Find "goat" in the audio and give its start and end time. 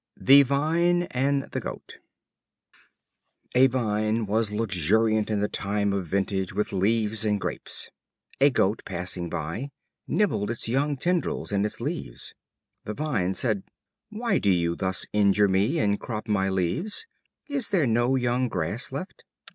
1.59-1.99, 8.49-8.81